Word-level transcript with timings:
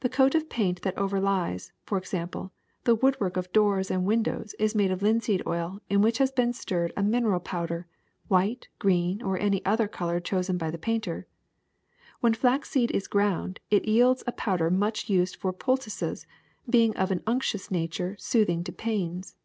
The 0.00 0.08
coat 0.08 0.34
of 0.34 0.48
paint 0.48 0.80
that 0.80 0.96
overlies, 0.96 1.72
for 1.84 1.98
example, 1.98 2.52
the 2.84 2.94
woodwork 2.94 3.36
of 3.36 3.52
doors 3.52 3.90
and 3.90 4.06
windows 4.06 4.54
is 4.58 4.74
made 4.74 4.90
of 4.90 5.02
linseed 5.02 5.42
oil 5.46 5.78
in 5.90 6.00
which 6.00 6.16
has 6.16 6.32
been 6.32 6.54
stirred 6.54 6.90
a 6.96 7.02
mineral 7.02 7.38
powder, 7.38 7.86
white, 8.28 8.68
green, 8.78 9.20
or 9.20 9.38
any 9.38 9.62
other 9.66 9.88
color 9.88 10.20
chosen 10.20 10.56
by 10.56 10.70
the 10.70 10.78
painter. 10.78 11.26
When 12.20 12.32
flaxseed 12.32 12.92
is 12.92 13.06
ground 13.06 13.60
it 13.70 13.86
yields 13.86 14.24
a 14.26 14.32
powder 14.32 14.70
much 14.70 15.10
used 15.10 15.36
for 15.36 15.52
poultices, 15.52 16.26
being 16.66 16.96
of 16.96 17.10
an 17.10 17.22
unctuous 17.26 17.70
nature 17.70 18.16
soothing 18.18 18.64
to 18.64 18.72
pains. 18.72 19.36